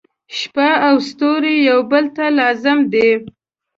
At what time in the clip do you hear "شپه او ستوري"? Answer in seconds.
0.37-1.55